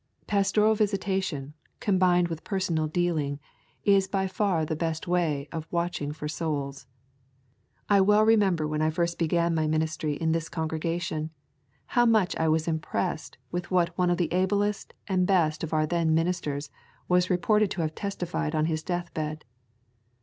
[0.25, 3.39] Pastoral visitation, combined with personal dealing,
[3.83, 6.87] is by far the best way of watching for souls.
[7.87, 11.29] I well remember when I first began my ministry in this congregation,
[11.85, 15.85] how much I was impressed with what one of the ablest and best of our
[15.85, 16.71] then ministers
[17.07, 19.45] was reported to have testified on his deathbed.